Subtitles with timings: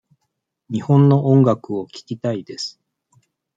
[0.71, 2.79] 日本の音楽を聞きたいです。